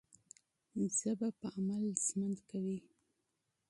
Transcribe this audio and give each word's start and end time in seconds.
ژبه 0.97 1.29
په 1.39 1.47
عمل 1.57 1.83
ژوند 2.05 2.37
کوي. 2.49 2.79